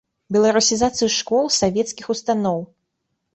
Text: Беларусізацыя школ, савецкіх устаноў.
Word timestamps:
Беларусізацыя 0.35 1.09
школ, 1.17 1.45
савецкіх 1.59 2.09
устаноў. 2.15 2.59